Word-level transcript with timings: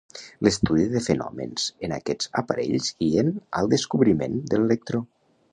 L’estudi 0.45 0.85
de 0.93 1.01
fenòmens 1.07 1.67
en 1.89 1.93
aquests 1.99 2.31
aparells 2.43 2.91
guien 3.05 3.31
al 3.61 3.73
descobriment 3.77 4.45
de 4.53 4.61
l’electró. 4.63 5.05